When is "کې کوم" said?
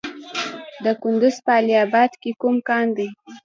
2.21-2.55